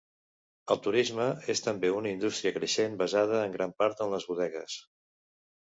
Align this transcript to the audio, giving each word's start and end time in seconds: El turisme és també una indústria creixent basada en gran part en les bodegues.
El 0.75 0.79
turisme 0.87 1.27
és 1.55 1.61
també 1.67 1.91
una 1.99 2.11
indústria 2.15 2.53
creixent 2.57 2.97
basada 3.03 3.39
en 3.45 3.55
gran 3.59 3.79
part 3.85 4.05
en 4.09 4.13
les 4.17 4.29
bodegues. 4.33 4.83